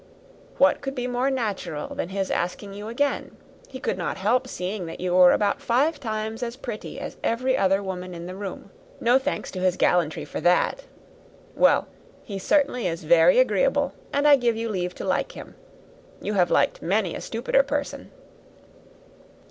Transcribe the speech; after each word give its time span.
What 0.57 0.81
could 0.81 0.95
be 0.95 1.05
more 1.05 1.29
natural 1.29 1.93
than 1.93 2.09
his 2.09 2.31
asking 2.31 2.73
you 2.73 2.87
again? 2.87 3.37
He 3.67 3.79
could 3.79 3.99
not 3.99 4.17
help 4.17 4.47
seeing 4.47 4.87
that 4.87 4.99
you 4.99 5.13
were 5.13 5.31
about 5.31 5.61
five 5.61 5.99
times 5.99 6.41
as 6.41 6.55
pretty 6.55 6.99
as 6.99 7.17
every 7.23 7.55
other 7.55 7.83
woman 7.83 8.15
in 8.15 8.25
the 8.25 8.33
room. 8.35 8.71
No 8.99 9.19
thanks 9.19 9.51
to 9.51 9.59
his 9.59 9.77
gallantry 9.77 10.25
for 10.25 10.41
that. 10.41 10.85
Well, 11.53 11.87
he 12.23 12.39
certainly 12.39 12.87
is 12.87 13.03
very 13.03 13.37
agreeable, 13.37 13.93
and 14.11 14.27
I 14.27 14.37
give 14.37 14.55
you 14.57 14.69
leave 14.69 14.95
to 14.95 15.05
like 15.05 15.33
him. 15.33 15.53
You 16.19 16.33
have 16.33 16.49
liked 16.49 16.81
many 16.81 17.13
a 17.13 17.21
stupider 17.21 17.61
person." 17.61 18.09